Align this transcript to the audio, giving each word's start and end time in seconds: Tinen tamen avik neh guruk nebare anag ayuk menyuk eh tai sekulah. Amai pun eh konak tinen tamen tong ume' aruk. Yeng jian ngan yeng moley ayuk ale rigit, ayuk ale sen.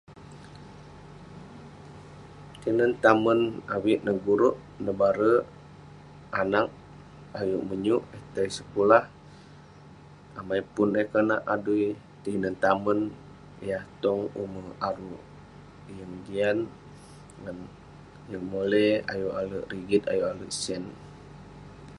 Tinen 2.61 2.91
tamen 3.03 3.39
avik 3.75 3.99
neh 4.05 4.17
guruk 4.25 4.55
nebare 4.83 5.31
anag 6.41 6.67
ayuk 7.39 7.63
menyuk 7.69 8.03
eh 8.15 8.23
tai 8.33 8.49
sekulah. 8.57 9.03
Amai 10.39 10.61
pun 10.73 10.89
eh 11.01 11.07
konak 11.11 11.41
tinen 12.23 12.55
tamen 12.63 12.99
tong 14.03 14.21
ume' 14.43 14.75
aruk. 14.89 15.21
Yeng 15.97 16.13
jian 16.25 16.57
ngan 17.41 17.57
yeng 18.29 18.45
moley 18.51 18.87
ayuk 19.11 19.33
ale 19.39 19.57
rigit, 19.71 20.03
ayuk 20.11 20.27
ale 20.31 20.45
sen. 20.63 20.83